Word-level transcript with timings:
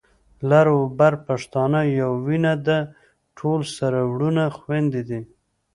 لر 0.49 0.67
او 0.75 0.79
بر 0.99 1.13
پښتانه 1.27 1.79
يوه 1.99 2.17
وینه 2.25 2.53
ده، 2.67 2.79
ټول 3.37 3.59
سره 3.77 3.99
وروڼه 4.11 4.45
خويندي 4.57 5.03
دي 5.09 5.21